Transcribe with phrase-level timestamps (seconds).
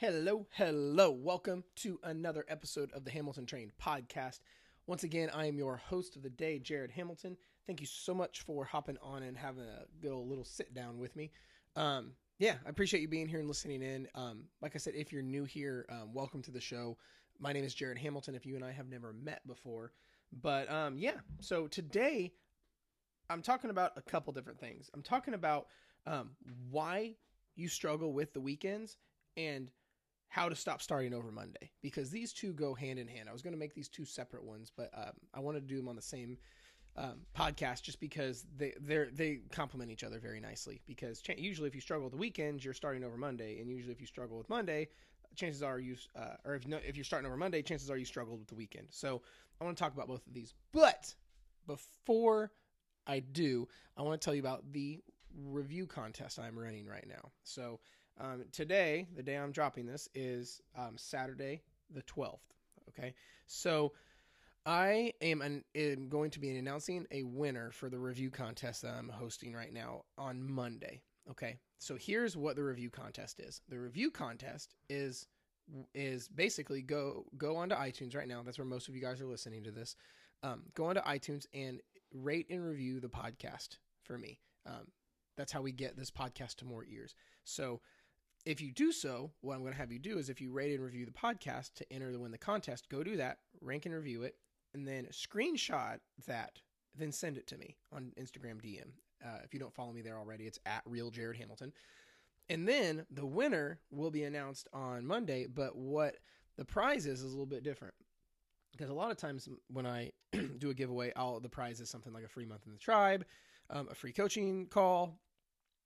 [0.00, 1.10] Hello, hello.
[1.10, 4.38] Welcome to another episode of the Hamilton Trained podcast.
[4.86, 7.36] Once again, I am your host of the day, Jared Hamilton.
[7.66, 10.98] Thank you so much for hopping on and having a good old little sit down
[10.98, 11.32] with me.
[11.76, 14.08] Um, yeah, I appreciate you being here and listening in.
[14.14, 16.96] Um, like I said, if you're new here, um, welcome to the show.
[17.38, 18.34] My name is Jared Hamilton.
[18.34, 19.92] If you and I have never met before,
[20.40, 22.32] but um, yeah, so today
[23.28, 24.88] I'm talking about a couple different things.
[24.94, 25.66] I'm talking about
[26.06, 26.30] um,
[26.70, 27.16] why
[27.54, 28.96] you struggle with the weekends
[29.36, 29.70] and
[30.30, 33.28] how to stop starting over Monday because these two go hand in hand.
[33.28, 35.76] I was going to make these two separate ones, but um, I wanted to do
[35.76, 36.38] them on the same
[36.96, 40.80] um, podcast just because they they they complement each other very nicely.
[40.86, 44.00] Because usually, if you struggle with the weekends, you're starting over Monday, and usually, if
[44.00, 44.88] you struggle with Monday,
[45.34, 48.04] chances are you uh, or if no, if you're starting over Monday, chances are you
[48.04, 48.86] struggled with the weekend.
[48.90, 49.22] So
[49.60, 51.12] I want to talk about both of these, but
[51.66, 52.52] before
[53.04, 53.66] I do,
[53.96, 55.00] I want to tell you about the
[55.44, 57.30] review contest I'm running right now.
[57.42, 57.80] So
[58.18, 62.38] um, today, the day I'm dropping this is um, Saturday the 12th.
[62.88, 63.14] Okay,
[63.46, 63.92] so
[64.66, 68.94] I am, an, am going to be announcing a winner for the review contest that
[68.94, 71.02] I'm hosting right now on Monday.
[71.30, 73.62] Okay, so here's what the review contest is.
[73.68, 75.26] The review contest is
[75.94, 78.42] is basically go go onto iTunes right now.
[78.44, 79.96] That's where most of you guys are listening to this.
[80.42, 81.80] Um, go onto iTunes and
[82.12, 84.40] rate and review the podcast for me.
[84.66, 84.88] Um,
[85.36, 87.14] that's how we get this podcast to more ears.
[87.44, 87.80] So
[88.46, 90.74] if you do so, what I'm going to have you do is if you rate
[90.74, 93.94] and review the podcast to enter to win the contest, go do that, rank and
[93.94, 94.36] review it,
[94.74, 96.60] and then screenshot that,
[96.96, 98.88] then send it to me on Instagram DM.
[99.24, 101.72] Uh, if you don't follow me there already, it's at real Jared Hamilton.
[102.48, 106.16] And then the winner will be announced on Monday, but what
[106.56, 107.94] the prize is is a little bit different.
[108.72, 110.12] Because a lot of times when I
[110.58, 113.24] do a giveaway, I'll, the prize is something like a free month in the tribe,
[113.68, 115.18] um, a free coaching call,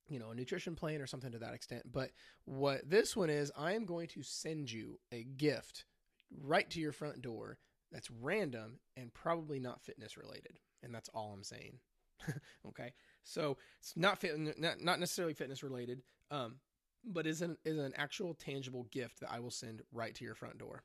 [0.09, 1.83] you know, a nutrition plan or something to that extent.
[1.91, 2.11] But
[2.45, 5.85] what this one is, I am going to send you a gift
[6.43, 7.59] right to your front door
[7.93, 10.59] that's random and probably not fitness related.
[10.83, 11.79] And that's all I'm saying.
[12.69, 12.93] okay.
[13.23, 16.57] So it's not fit, not, not necessarily fitness related, um,
[17.05, 20.35] but is an, is an actual tangible gift that I will send right to your
[20.35, 20.83] front door.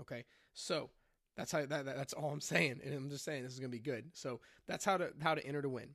[0.00, 0.24] Okay.
[0.54, 0.90] So
[1.36, 2.80] that's how that, that's all I'm saying.
[2.84, 4.10] And I'm just saying this is going to be good.
[4.12, 5.90] So that's how to, how to enter to win.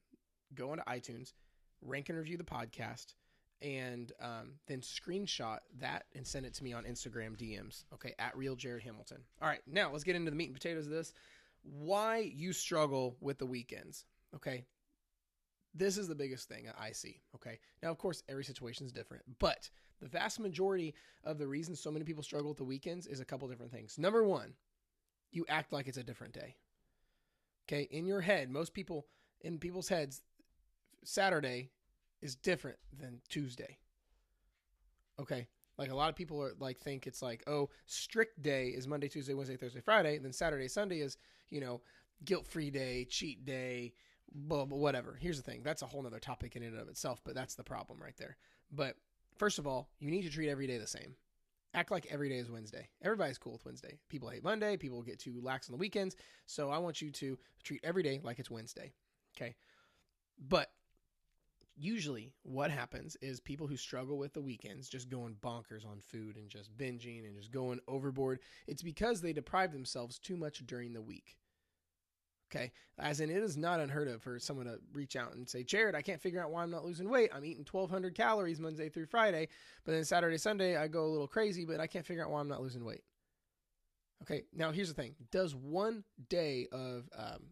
[0.54, 1.34] Go into iTunes,
[1.82, 3.14] rank and review the podcast,
[3.62, 7.86] and um, then screenshot that and send it to me on Instagram DMs.
[7.94, 9.22] Okay, at real Jared Hamilton.
[9.42, 11.14] All right, now let's get into the meat and potatoes of this.
[11.64, 14.06] Why you struggle with the weekends?
[14.36, 14.66] Okay,
[15.74, 17.22] this is the biggest thing I see.
[17.36, 19.70] Okay, now of course every situation is different, but
[20.00, 23.26] the vast majority of the reason so many people struggle with the weekends is a
[23.26, 23.98] couple different things.
[24.00, 24.54] Number one,
[25.32, 26.56] you act like it's a different day.
[27.68, 29.06] Okay, in your head, most people
[29.42, 30.22] in people's heads,
[31.04, 31.72] Saturday
[32.22, 33.78] is different than Tuesday.
[35.20, 35.48] Okay.
[35.78, 39.08] Like a lot of people are like think it's like, oh, strict day is Monday,
[39.08, 40.18] Tuesday, Wednesday, Thursday, Friday.
[40.20, 41.18] Then Saturday, Sunday is,
[41.50, 41.82] you know,
[42.24, 43.94] guilt free day, cheat day,
[44.32, 45.18] blah, blah, whatever.
[45.20, 45.62] Here's the thing.
[45.64, 48.38] That's a whole nother topic in and of itself, but that's the problem right there.
[48.72, 48.96] But
[49.38, 51.16] first of all, you need to treat every day the same.
[51.74, 52.90] Act like every day is Wednesday.
[53.02, 53.98] Everybody's cool with Wednesday.
[54.10, 54.76] People hate Monday.
[54.76, 56.18] People get too lax on the weekends.
[56.46, 58.92] So I want you to treat every day like it's Wednesday.
[59.38, 59.56] Okay.
[60.50, 60.70] But
[61.82, 66.38] usually what happens is people who struggle with the weekends just going bonkers on food
[66.38, 68.40] and just binging and just going overboard.
[68.68, 71.38] It's because they deprive themselves too much during the week.
[72.54, 72.72] Okay?
[73.00, 75.96] As in it is not unheard of for someone to reach out and say jared
[75.96, 77.32] i can't figure out why i'm not losing weight.
[77.34, 79.48] I'm eating 1200 calories monday through friday
[79.86, 82.42] but then saturday sunday i go a little crazy but i can't figure out why
[82.42, 83.04] i'm not losing weight.
[84.24, 84.44] Okay?
[84.54, 85.16] Now here's the thing.
[85.32, 87.44] Does one day of um,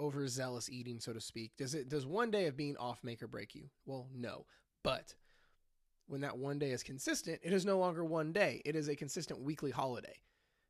[0.00, 1.52] overzealous eating, so to speak?
[1.56, 3.68] Does it does one day of being off make or break you?
[3.86, 4.46] Well, no.
[4.82, 5.14] But
[6.06, 8.62] when that one day is consistent, it is no longer one day.
[8.64, 10.20] It is a consistent weekly holiday.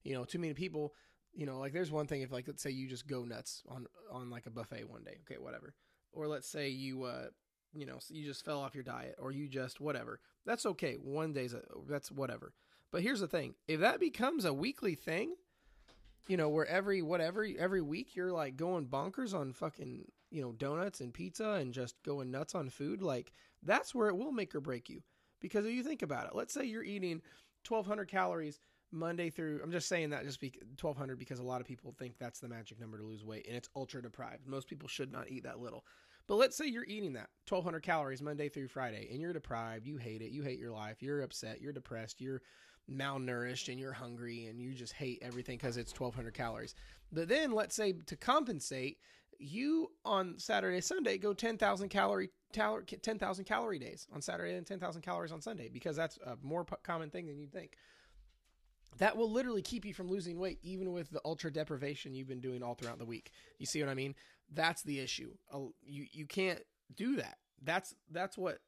[0.03, 0.95] You know, too many people,
[1.33, 3.87] you know, like there's one thing if like let's say you just go nuts on
[4.11, 5.75] on like a buffet one day, okay, whatever.
[6.13, 7.29] Or let's say you uh
[7.73, 10.21] you know, you just fell off your diet or you just whatever.
[10.45, 10.95] That's okay.
[10.95, 12.53] One day's a, that's whatever.
[12.91, 13.55] But here's the thing.
[13.69, 15.35] If that becomes a weekly thing,
[16.31, 20.53] you know, where every whatever every week you're like going bonkers on fucking you know
[20.53, 23.33] donuts and pizza and just going nuts on food, like
[23.65, 25.03] that's where it will make or break you.
[25.41, 27.21] Because if you think about it, let's say you're eating
[27.67, 28.61] 1,200 calories
[28.93, 29.59] Monday through.
[29.61, 32.49] I'm just saying that just be 1,200 because a lot of people think that's the
[32.49, 34.47] magic number to lose weight, and it's ultra deprived.
[34.47, 35.85] Most people should not eat that little.
[36.29, 39.85] But let's say you're eating that 1,200 calories Monday through Friday, and you're deprived.
[39.85, 40.31] You hate it.
[40.31, 41.03] You hate your life.
[41.03, 41.61] You're upset.
[41.61, 42.21] You're depressed.
[42.21, 42.41] You're
[42.91, 46.75] malnourished and you're hungry and you just hate everything because it's 1200 calories.
[47.13, 48.99] But then let's say to compensate,
[49.39, 55.33] you on Saturday, Sunday go 10,000 calorie, 10,000 calorie days on Saturday and 10,000 calories
[55.33, 57.77] on Sunday because that's a more common thing than you'd think.
[58.99, 62.41] That will literally keep you from losing weight, even with the ultra deprivation you've been
[62.41, 63.31] doing all throughout the week.
[63.59, 64.15] You see what I mean?
[64.53, 65.31] That's the issue.
[65.83, 66.61] You you can't
[66.97, 67.39] do that.
[67.63, 68.59] That's that's what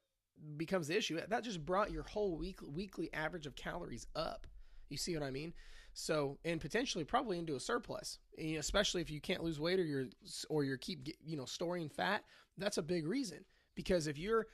[0.57, 1.19] becomes the issue.
[1.27, 4.47] That just brought your whole week weekly average of calories up.
[4.89, 5.53] You see what I mean?
[5.93, 9.83] So, and potentially probably into a surplus, and especially if you can't lose weight or
[9.83, 10.07] you're
[10.49, 12.23] or you're keep you know storing fat.
[12.57, 13.45] That's a big reason
[13.75, 14.47] because if you're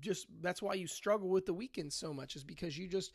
[0.00, 3.12] just that's why you struggle with the weekends so much is because you just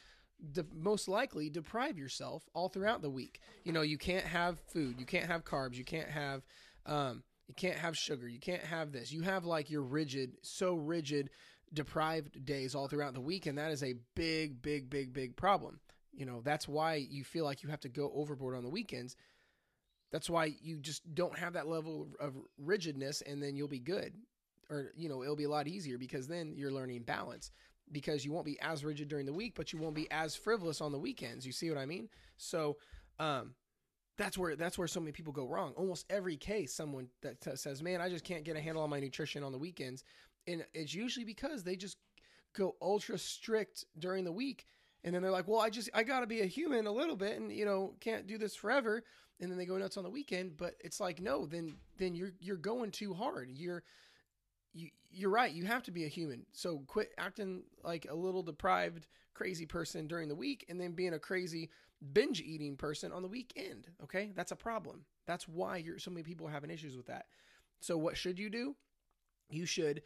[0.51, 3.41] de- most likely deprive yourself all throughout the week.
[3.63, 6.43] You know, you can't have food, you can't have carbs, you can't have
[6.85, 9.11] um, you can't have sugar, you can't have this.
[9.11, 11.29] You have like your rigid, so rigid,
[11.73, 15.79] deprived days all throughout the week, and that is a big, big, big, big problem.
[16.11, 19.15] You know, that's why you feel like you have to go overboard on the weekends.
[20.11, 24.13] That's why you just don't have that level of rigidness, and then you'll be good.
[24.69, 27.51] Or, you know, it'll be a lot easier because then you're learning balance
[27.91, 30.81] because you won't be as rigid during the week, but you won't be as frivolous
[30.81, 31.45] on the weekends.
[31.45, 32.09] You see what I mean?
[32.37, 32.77] So,
[33.19, 33.55] um,
[34.17, 35.73] that's where that's where so many people go wrong.
[35.75, 38.89] Almost every case, someone that t- says, "Man, I just can't get a handle on
[38.89, 40.03] my nutrition on the weekends,"
[40.47, 41.97] and it's usually because they just
[42.55, 44.65] go ultra strict during the week
[45.03, 47.15] and then they're like, well, I just I got to be a human a little
[47.15, 49.03] bit, and you know can't do this forever.
[49.39, 50.55] And then they go nuts on the weekend.
[50.57, 53.49] But it's like, no, then then you're you're going too hard.
[53.53, 53.83] You're
[54.73, 55.51] you you're right.
[55.51, 56.45] You have to be a human.
[56.53, 61.13] So quit acting like a little deprived, crazy person during the week, and then being
[61.13, 61.69] a crazy
[62.13, 63.89] binge eating person on the weekend.
[64.03, 65.05] Okay, that's a problem.
[65.25, 67.25] That's why you're so many people are having issues with that.
[67.81, 68.75] So what should you do?
[69.49, 70.01] You should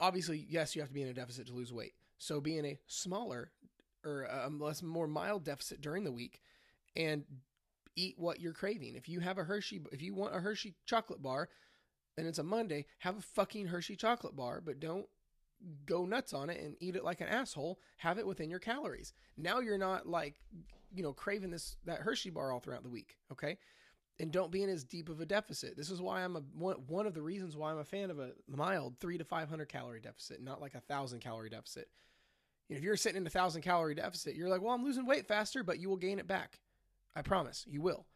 [0.00, 1.94] obviously yes, you have to be in a deficit to lose weight.
[2.18, 3.50] So be in a smaller
[4.04, 6.40] or a less more mild deficit during the week
[6.94, 7.24] and
[7.96, 8.94] eat what you're craving.
[8.94, 11.48] If you have a Hershey, if you want a Hershey chocolate bar,
[12.16, 15.06] and it's a Monday, have a fucking Hershey chocolate bar, but don't
[15.84, 17.80] go nuts on it and eat it like an asshole.
[17.98, 19.12] Have it within your calories.
[19.36, 20.36] Now you're not like,
[20.94, 23.16] you know, craving this that Hershey bar all throughout the week.
[23.32, 23.58] Okay.
[24.18, 25.76] And don't be in as deep of a deficit.
[25.76, 28.32] This is why I'm a one, of the reasons why I'm a fan of a
[28.48, 31.88] mild three to five hundred calorie deficit, not like a thousand calorie deficit
[32.68, 35.06] You know, if you're sitting in a thousand calorie deficit, you're like, well, I'm losing
[35.06, 36.60] weight faster, but you will gain it back.
[37.14, 38.06] I promise you will.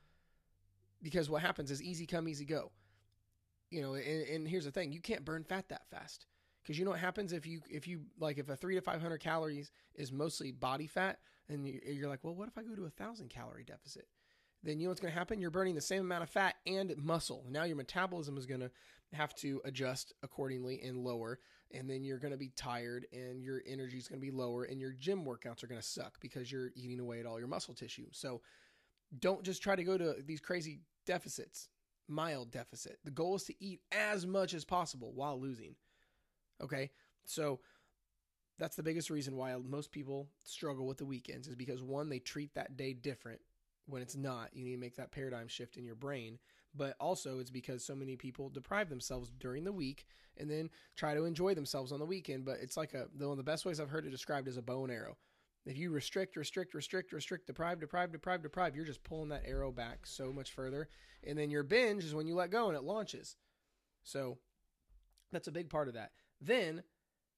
[1.03, 2.73] Because what happens is easy come, easy go.
[3.71, 6.27] You know, and, and here's the thing: you can't burn fat that fast.
[6.63, 9.01] Because you know what happens if you if you like if a three to five
[9.01, 11.19] hundred calories is mostly body fat,
[11.49, 14.07] and you're like, well, what if I go to a thousand calorie deficit?
[14.63, 15.41] Then you know what's going to happen?
[15.41, 17.47] You're burning the same amount of fat and muscle.
[17.49, 18.71] Now your metabolism is going to
[19.13, 21.39] have to adjust accordingly and lower
[21.73, 24.65] and then you're going to be tired and your energy is going to be lower
[24.65, 27.49] and your gym workouts are going to suck because you're eating away at all your
[27.49, 28.07] muscle tissue.
[28.13, 28.41] So
[29.19, 31.69] don't just try to go to these crazy deficits,
[32.09, 32.99] mild deficit.
[33.05, 35.75] The goal is to eat as much as possible while losing.
[36.63, 36.91] Okay?
[37.25, 37.61] So
[38.59, 42.19] that's the biggest reason why most people struggle with the weekends is because one, they
[42.19, 43.41] treat that day different
[43.87, 44.51] when it's not.
[44.53, 46.39] You need to make that paradigm shift in your brain
[46.75, 50.07] but also it's because so many people deprive themselves during the week
[50.37, 52.45] and then try to enjoy themselves on the weekend.
[52.45, 54.63] But it's like a one of the best ways I've heard it described is a
[54.63, 55.17] bow and arrow.
[55.67, 59.71] If you restrict, restrict, restrict, restrict, deprive, deprive, deprive, deprive, you're just pulling that arrow
[59.71, 60.89] back so much further.
[61.23, 63.37] And then your binge is when you let go and it launches.
[64.03, 64.39] So
[65.33, 66.13] that's a big part of that.
[66.41, 66.83] Then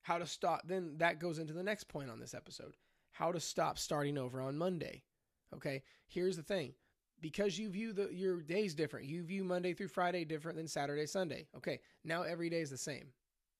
[0.02, 2.76] how to stop then that goes into the next point on this episode.
[3.12, 5.02] How to stop starting over on Monday.
[5.54, 5.82] Okay?
[6.06, 6.74] Here's the thing
[7.22, 9.06] because you view the your days different.
[9.06, 11.46] You view Monday through Friday different than Saturday, Sunday.
[11.56, 13.06] Okay, now every day is the same.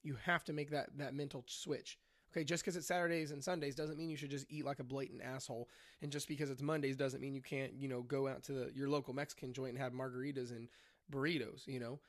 [0.03, 1.99] You have to make that that mental switch.
[2.33, 4.85] Okay, just because it's Saturdays and Sundays doesn't mean you should just eat like a
[4.85, 5.69] blatant asshole,
[6.03, 8.73] and just because it's Mondays doesn't mean you can't, you know, go out to the,
[8.75, 10.69] your local Mexican joint and have margaritas and
[11.11, 11.67] burritos.
[11.67, 12.01] You know,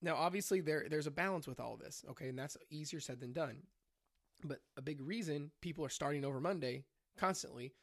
[0.00, 2.04] now obviously there there's a balance with all this.
[2.10, 3.62] Okay, and that's easier said than done.
[4.44, 6.84] But a big reason people are starting over Monday
[7.16, 7.74] constantly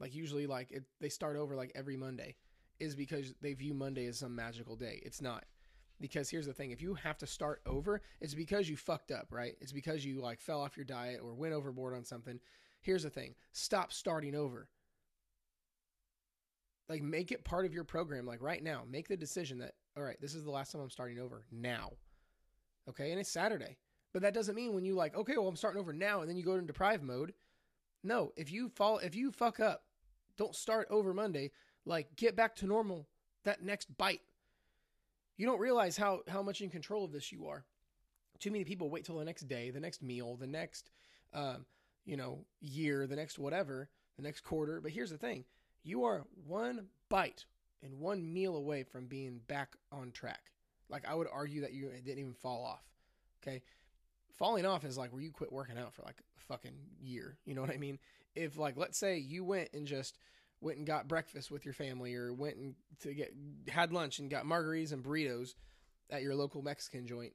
[0.00, 2.34] like usually like it, they start over like every Monday
[2.80, 5.00] is because they view Monday as some magical day.
[5.04, 5.44] It's not.
[6.00, 9.26] Because here's the thing, if you have to start over, it's because you fucked up,
[9.30, 9.54] right?
[9.60, 12.40] It's because you like fell off your diet or went overboard on something.
[12.80, 14.70] Here's the thing, stop starting over.
[16.88, 18.82] Like make it part of your program like right now.
[18.90, 21.90] Make the decision that all right, this is the last time I'm starting over now.
[22.88, 23.10] Okay?
[23.10, 23.76] And it's Saturday.
[24.14, 26.38] But that doesn't mean when you like, okay, well I'm starting over now and then
[26.38, 27.34] you go into deprive mode.
[28.02, 29.82] No, if you fall if you fuck up
[30.40, 31.50] don't start over Monday.
[31.84, 33.06] Like get back to normal
[33.44, 34.22] that next bite.
[35.36, 37.64] You don't realize how how much in control of this you are.
[38.38, 40.90] Too many people wait till the next day, the next meal, the next
[41.34, 41.66] um,
[42.06, 44.80] you know, year, the next whatever, the next quarter.
[44.80, 45.44] But here's the thing.
[45.82, 47.44] You are one bite
[47.82, 50.40] and one meal away from being back on track.
[50.88, 52.82] Like I would argue that you didn't even fall off.
[53.42, 53.60] Okay.
[54.38, 57.36] Falling off is like where you quit working out for like a fucking year.
[57.44, 57.98] You know what I mean?
[58.34, 60.18] If like let's say you went and just
[60.60, 63.32] went and got breakfast with your family or went and to get
[63.68, 65.54] had lunch and got margaritas and burritos
[66.10, 67.32] at your local Mexican joint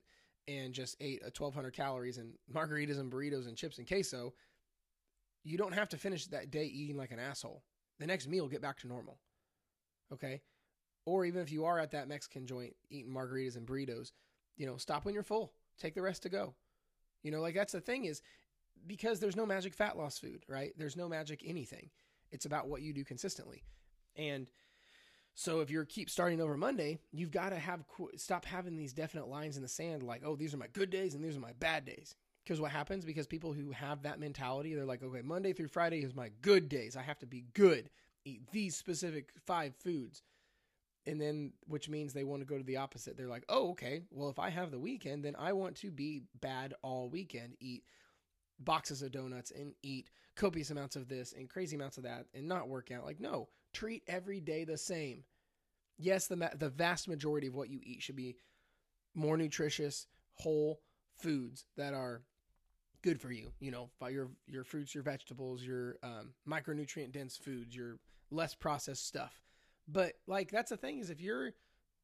[0.48, 4.34] and just ate a 1200 calories and margaritas and burritos and chips and queso,
[5.44, 7.64] you don't have to finish that day eating like an asshole.
[8.00, 9.20] The next meal get back to normal.
[10.14, 10.42] Okay?
[11.06, 14.12] Or even if you are at that Mexican joint eating margaritas and burritos,
[14.58, 15.54] you know, stop when you're full.
[15.80, 16.54] Take the rest to go.
[17.24, 18.22] You know, like that's the thing is
[18.88, 20.74] because there's no magic fat loss food, right?
[20.78, 21.90] There's no magic anything.
[22.32, 23.64] It's about what you do consistently.
[24.16, 24.48] And
[25.34, 27.84] so if you're keep starting over Monday, you've got to have
[28.16, 31.14] stop having these definite lines in the sand like, "Oh, these are my good days
[31.14, 34.74] and these are my bad days." Because what happens because people who have that mentality,
[34.74, 36.96] they're like, "Okay, Monday through Friday is my good days.
[36.96, 37.90] I have to be good.
[38.24, 40.24] Eat these specific 5 foods."
[41.06, 43.18] And then which means they want to go to the opposite.
[43.18, 44.04] They're like, "Oh, okay.
[44.12, 47.58] Well, if I have the weekend, then I want to be bad all weekend.
[47.60, 47.84] Eat
[48.60, 52.48] boxes of donuts and eat copious amounts of this and crazy amounts of that and
[52.48, 53.06] not work out.
[53.06, 55.24] Like, no, treat every day the same.
[55.98, 58.36] Yes, the the vast majority of what you eat should be
[59.14, 60.82] more nutritious, whole
[61.18, 62.24] foods that are
[63.02, 63.54] good for you.
[63.60, 69.08] You know, your your fruits, your vegetables, your um, micronutrient dense foods, your less processed
[69.08, 69.42] stuff.
[69.88, 71.52] But like that's the thing is if you're,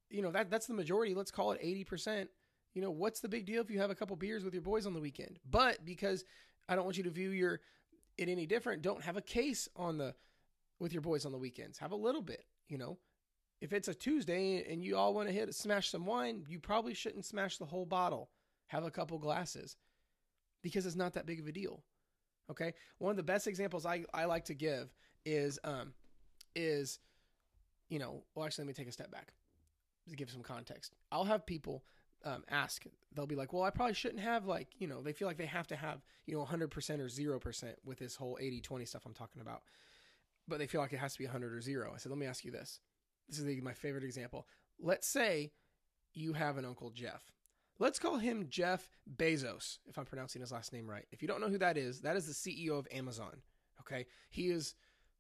[0.10, 1.14] you know, that that's the majority.
[1.14, 2.30] Let's call it eighty percent
[2.74, 4.86] you know, what's the big deal if you have a couple beers with your boys
[4.86, 5.40] on the weekend?
[5.50, 6.24] But because
[6.70, 7.62] I don't want you to view your
[8.18, 10.14] it any different, don't have a case on the
[10.80, 11.78] with your boys on the weekends.
[11.78, 12.98] Have a little bit, you know.
[13.62, 16.96] If it's a Tuesday and you all want to hit smash some wine, you probably
[16.96, 18.30] shouldn't smash the whole bottle.
[18.68, 19.76] Have a couple glasses
[20.64, 21.84] because it's not that big of a deal.
[22.50, 22.74] Okay?
[22.98, 24.94] One of the best examples I, I like to give
[25.26, 25.94] is um
[26.56, 27.00] is
[27.90, 29.34] you know, well actually let me take a step back
[30.10, 30.96] to give some context.
[31.12, 31.84] I'll have people
[32.24, 32.86] um, ask,
[33.16, 35.46] they'll be like, well, I probably shouldn't have like, you know, they feel like they
[35.46, 36.64] have to have, you know, 100%
[37.00, 39.62] or 0% with this whole 80 20 stuff I'm talking about.
[40.48, 41.92] But they feel like it has to be 100 or 0.
[41.94, 42.80] I said, let me ask you this.
[43.30, 44.48] This is the, my favorite example.
[44.80, 45.52] Let's say
[46.14, 47.32] you have an Uncle Jeff.
[47.80, 51.06] Let's call him Jeff Bezos, if I'm pronouncing his last name right.
[51.12, 53.42] If you don't know who that is, that is the CEO of Amazon.
[53.80, 54.06] Okay.
[54.30, 54.76] He is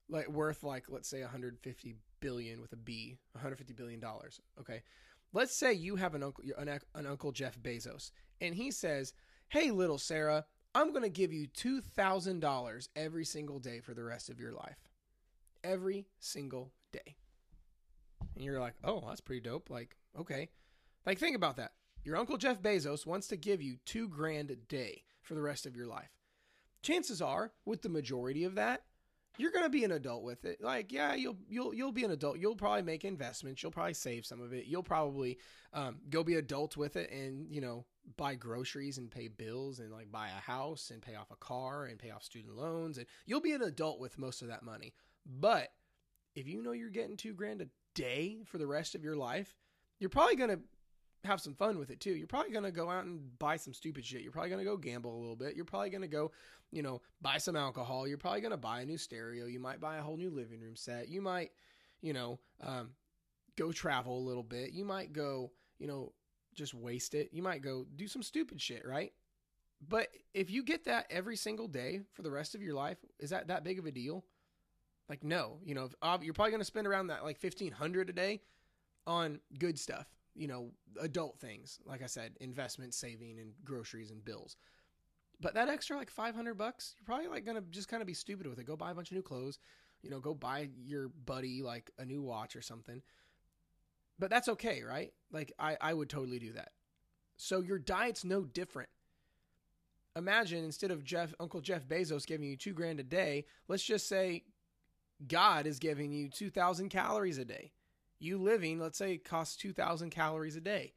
[0.10, 4.39] like worth like, let's say 150 billion with a B, 150 billion dollars.
[4.60, 4.84] Okay.
[5.33, 9.13] Let's say you have an uncle, an, an uncle Jeff Bezos, and he says,
[9.50, 10.45] "Hey, little Sarah,
[10.75, 14.39] I'm going to give you two thousand dollars every single day for the rest of
[14.39, 14.89] your life,
[15.63, 17.15] every single day."
[18.35, 20.50] And you're like, "Oh, that's pretty dope." Like, okay,
[21.05, 21.71] like think about that.
[22.03, 25.65] Your uncle Jeff Bezos wants to give you two grand a day for the rest
[25.65, 26.09] of your life.
[26.81, 28.81] Chances are, with the majority of that,
[29.38, 30.61] you're going to be an adult with it.
[30.61, 32.39] Like, yeah, you'll you'll you'll be an adult.
[32.39, 33.63] You'll probably make investments.
[33.63, 34.65] You'll probably save some of it.
[34.65, 35.38] You'll probably
[35.73, 37.85] um, go be adult with it, and you know,
[38.17, 41.85] buy groceries and pay bills, and like buy a house and pay off a car
[41.85, 44.93] and pay off student loans, and you'll be an adult with most of that money.
[45.25, 45.69] But
[46.35, 49.55] if you know you're getting two grand a day for the rest of your life,
[50.00, 50.59] you're probably going to
[51.23, 52.13] have some fun with it too.
[52.13, 54.21] You're probably going to go out and buy some stupid shit.
[54.21, 55.55] You're probably going to go gamble a little bit.
[55.55, 56.31] You're probably going to go,
[56.71, 58.07] you know, buy some alcohol.
[58.07, 59.45] You're probably going to buy a new stereo.
[59.45, 61.09] You might buy a whole new living room set.
[61.09, 61.51] You might,
[62.01, 62.89] you know, um,
[63.57, 64.71] go travel a little bit.
[64.71, 66.13] You might go, you know,
[66.55, 67.29] just waste it.
[67.31, 69.13] You might go do some stupid shit, right?
[69.87, 73.29] But if you get that every single day for the rest of your life, is
[73.29, 74.25] that that big of a deal?
[75.09, 75.89] Like no, you know,
[76.21, 78.41] you're probably going to spend around that like 1500 a day
[79.07, 81.79] on good stuff you know, adult things.
[81.85, 84.55] Like I said, investment, saving, and groceries and bills.
[85.39, 88.13] But that extra like 500 bucks, you're probably like going to just kind of be
[88.13, 88.67] stupid with it.
[88.67, 89.59] Go buy a bunch of new clothes,
[90.01, 93.01] you know, go buy your buddy like a new watch or something.
[94.19, 95.11] But that's okay, right?
[95.31, 96.69] Like I, I would totally do that.
[97.38, 98.89] So your diet's no different.
[100.15, 104.07] Imagine instead of Jeff, Uncle Jeff Bezos giving you two grand a day, let's just
[104.07, 104.43] say
[105.27, 107.71] God is giving you 2,000 calories a day
[108.21, 110.93] you living, let's say, it costs 2,000 calories a day.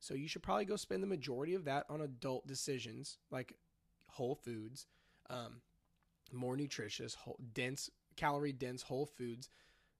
[0.00, 3.54] So you should probably go spend the majority of that on adult decisions like
[4.08, 4.86] whole foods,
[5.30, 5.60] um,
[6.32, 9.48] more nutritious, whole, dense, calorie dense whole foods.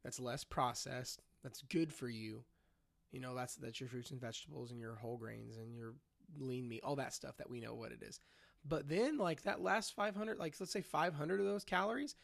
[0.03, 1.23] That's less processed.
[1.43, 2.45] That's good for you.
[3.13, 5.95] You know, that's that's your fruits and vegetables and your whole grains and your
[6.39, 8.21] lean meat, all that stuff that we know what it is.
[8.65, 12.17] But then, like that last 500, like let's say 500 of those calories,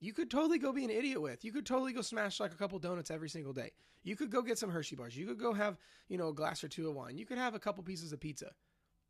[0.00, 1.44] you could totally go be an idiot with.
[1.44, 3.72] You could totally go smash like a couple donuts every single day.
[4.04, 5.16] You could go get some Hershey bars.
[5.16, 5.78] You could go have,
[6.08, 7.18] you know, a glass or two of wine.
[7.18, 8.52] You could have a couple pieces of pizza.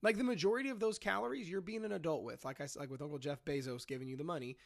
[0.00, 2.44] Like the majority of those calories you're being an adult with.
[2.44, 4.56] Like I like with Uncle Jeff Bezos giving you the money,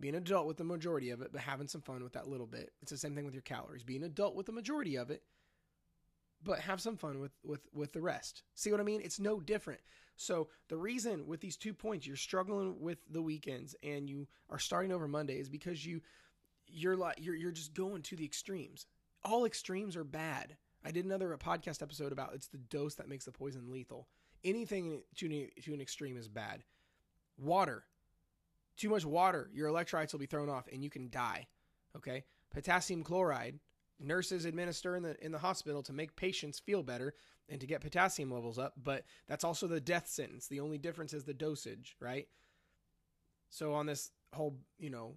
[0.00, 2.46] being an adult with the majority of it, but having some fun with that little
[2.46, 2.72] bit.
[2.80, 3.84] It's the same thing with your calories.
[3.84, 5.22] Being an adult with the majority of it,
[6.44, 8.42] but have some fun with with with the rest.
[8.54, 9.00] See what I mean?
[9.02, 9.80] It's no different.
[10.16, 14.58] So the reason with these two points you're struggling with the weekends and you are
[14.58, 16.00] starting over Monday is because you
[16.66, 18.86] you're like you're you're just going to the extremes.
[19.24, 20.56] All extremes are bad.
[20.84, 24.08] I did another podcast episode about it's the dose that makes the poison lethal.
[24.44, 26.64] Anything to to an extreme is bad.
[27.38, 27.84] Water.
[28.76, 31.46] Too much water, your electrolytes will be thrown off and you can die.
[31.96, 32.24] Okay?
[32.50, 33.60] Potassium chloride
[34.02, 37.14] nurses administer in the in the hospital to make patients feel better
[37.48, 40.46] and to get potassium levels up, but that's also the death sentence.
[40.46, 42.28] The only difference is the dosage, right?
[43.50, 45.14] So on this whole, you know,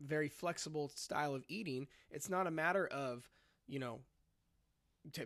[0.00, 3.28] very flexible style of eating, it's not a matter of,
[3.66, 4.00] you know,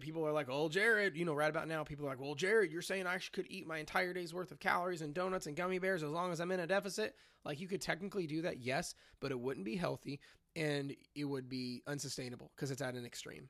[0.00, 2.73] people are like, "Oh, Jared, you know, right about now, people are like, "Well, Jared,
[2.73, 5.79] you're saying I could eat my entire day's worth of calories and donuts and gummy
[5.79, 8.95] bears as long as I'm in a deficit?" Like you could technically do that, yes,
[9.21, 10.21] but it wouldn't be healthy
[10.57, 13.49] and it would be unsustainable because it's at an extreme.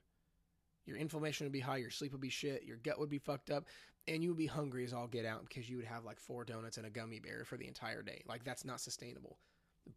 [0.87, 3.51] Your inflammation would be high, your sleep would be shit, your gut would be fucked
[3.51, 3.65] up,
[4.07, 6.45] and you would be hungry as all get out because you would have like four
[6.45, 8.23] donuts and a gummy bear for the entire day.
[8.27, 9.39] Like that's not sustainable.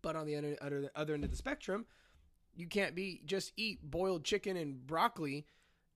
[0.02, 1.86] But on the other, other, other end of the spectrum,
[2.56, 5.46] you can't be just eat boiled chicken and broccoli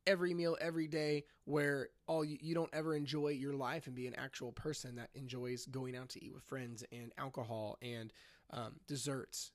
[0.08, 4.08] every meal every day where all you, you don't ever enjoy your life and be
[4.08, 8.12] an actual person that enjoys going out to eat with friends and alcohol and
[8.51, 9.51] um, desserts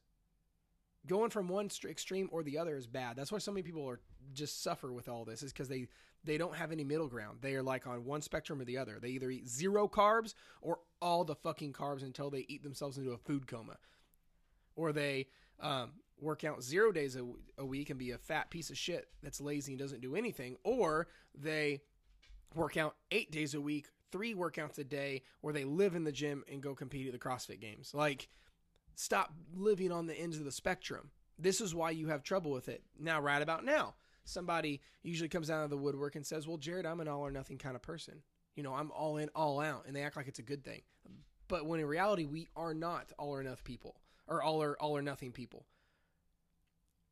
[1.06, 3.16] going from one extreme or the other is bad.
[3.16, 4.00] That's why so many people are
[4.34, 5.88] just suffer with all this is because they
[6.24, 7.38] they don't have any middle ground.
[7.40, 8.98] They are like on one spectrum or the other.
[9.00, 13.12] They either eat zero carbs or all the fucking carbs until they eat themselves into
[13.12, 13.76] a food coma,
[14.74, 15.28] or they
[15.60, 17.24] um, work out zero days a,
[17.58, 20.56] a week and be a fat piece of shit that's lazy and doesn't do anything,
[20.64, 21.80] or they
[22.54, 26.12] work out eight days a week, three workouts a day, or they live in the
[26.12, 27.92] gym and go compete at the CrossFit Games.
[27.94, 28.28] Like
[28.96, 31.10] Stop living on the ends of the spectrum.
[31.38, 32.82] This is why you have trouble with it.
[32.98, 36.86] Now, right about now, somebody usually comes out of the woodwork and says, Well, Jared,
[36.86, 38.22] I'm an all or nothing kind of person.
[38.54, 39.84] You know, I'm all in, all out.
[39.86, 40.80] And they act like it's a good thing.
[41.46, 44.96] But when in reality, we are not all or nothing people or all or all
[44.96, 45.66] or nothing people.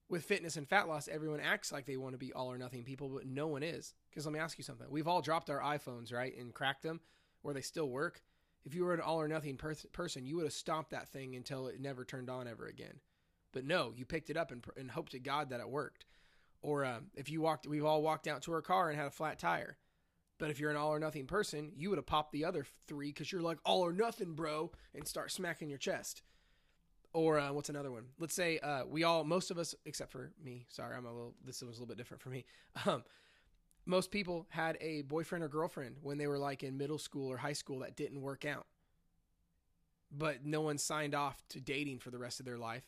[0.09, 2.82] With fitness and fat loss, everyone acts like they want to be all or nothing
[2.82, 3.93] people, but no one is.
[4.11, 4.87] Because let me ask you something.
[4.91, 7.00] We've all dropped our iPhones, right, and cracked them
[7.43, 8.23] where they still work.
[8.65, 11.37] If you were an all or nothing per- person, you would have stopped that thing
[11.37, 13.00] until it never turned on ever again.
[13.53, 16.07] But no, you picked it up and, and hoped to God that it worked.
[16.63, 19.11] Or um, if you walked, we've all walked out to our car and had a
[19.11, 19.77] flat tire.
[20.39, 23.09] But if you're an all or nothing person, you would have popped the other three
[23.09, 26.23] because you're like all or nothing, bro, and start smacking your chest.
[27.13, 28.07] Or uh, what's another one?
[28.19, 30.67] Let's say uh, we all, most of us, except for me.
[30.69, 31.35] Sorry, I'm a little.
[31.45, 32.45] This was a little bit different for me.
[32.87, 33.05] Um,
[33.86, 37.36] most people had a boyfriend or girlfriend when they were like in middle school or
[37.36, 38.66] high school that didn't work out.
[40.16, 42.84] But no one signed off to dating for the rest of their life.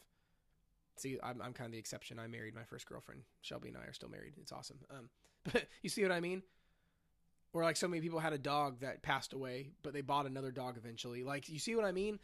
[0.97, 2.19] See, I'm, I'm kind of the exception.
[2.19, 3.23] I married my first girlfriend.
[3.43, 4.35] Shelby and I are still married.
[4.41, 4.79] It's awesome.
[4.91, 5.11] Um,
[5.53, 6.43] but you see what I mean?
[7.53, 10.51] Or like so many people had a dog that passed away, but they bought another
[10.51, 11.25] dog eventually.
[11.25, 12.19] Like, you see what I mean?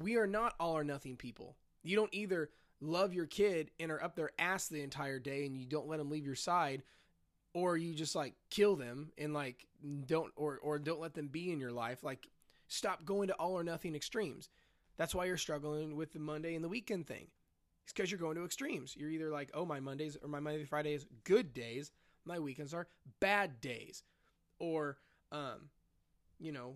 [0.00, 1.56] We are not all or nothing people.
[1.82, 5.56] You don't either love your kid and are up their ass the entire day and
[5.56, 6.82] you don't let them leave your side
[7.52, 9.66] or you just like kill them and like
[10.06, 12.28] don't or or don't let them be in your life like
[12.68, 14.48] stop going to all or nothing extremes.
[14.96, 17.26] That's why you're struggling with the monday and the weekend thing.
[17.82, 18.94] It's because you're going to extremes.
[18.96, 21.92] You're either like oh my mondays or my monday fridays good days
[22.24, 22.86] my weekends are
[23.18, 24.02] bad days
[24.58, 24.98] or
[25.32, 25.70] um
[26.38, 26.74] you know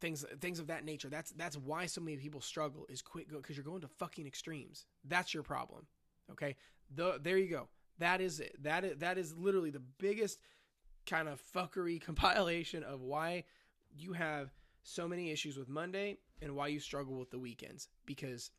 [0.00, 1.08] things things of that nature.
[1.08, 4.26] That's that's why so many people struggle is quit go because you're going to fucking
[4.26, 4.86] extremes.
[5.04, 5.86] That's your problem
[6.32, 6.56] okay?
[6.94, 8.62] The, there you go that is it.
[8.62, 10.40] That is that is literally the biggest
[11.06, 13.44] kind of fuckery compilation of why
[13.94, 18.50] you have so many issues with Monday and why you struggle with the weekends because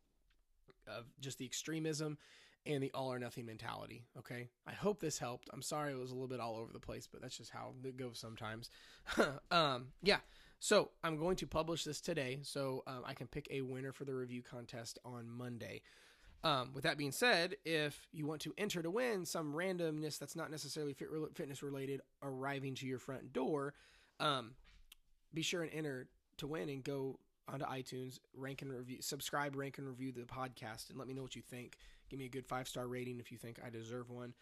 [0.88, 2.17] of just the extremism
[2.65, 4.04] and the all or nothing mentality.
[4.17, 4.50] Okay.
[4.67, 5.50] I hope this helped.
[5.54, 7.73] I'm sorry it was a little bit all over the place, but that's just how
[7.84, 8.69] it goes sometimes.
[9.52, 10.19] um, yeah.
[10.60, 14.06] So I'm going to publish this today so um, I can pick a winner for
[14.06, 15.82] the review contest on Monday.
[16.43, 20.36] Um, with that being said, if you want to enter to win some randomness that's
[20.36, 23.73] not necessarily fit, fitness related arriving to your front door,
[24.19, 24.52] um,
[25.34, 29.78] be sure and enter to win and go onto iTunes, rank and review, subscribe, rank
[29.78, 31.78] and review the podcast, and let me know what you think.
[32.10, 34.34] Give me a good five star rating if you think I deserve one.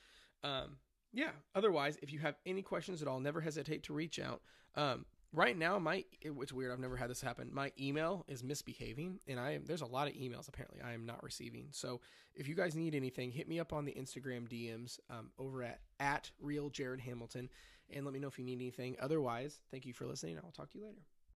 [0.44, 0.78] Um,
[1.14, 1.32] yeah.
[1.56, 4.42] Otherwise, if you have any questions at all, never hesitate to reach out.
[4.76, 5.06] Um,
[5.36, 7.50] right now my it's weird i've never had this happen.
[7.54, 11.06] My email is misbehaving and i am there's a lot of emails apparently i am
[11.06, 11.68] not receiving.
[11.72, 12.02] So
[12.34, 15.80] if you guys need anything hit me up on the instagram dms um, over at
[16.00, 17.50] at real jared hamilton
[17.94, 18.96] and let me know if you need anything.
[19.00, 21.02] Otherwise thank you for listening i'll talk to you later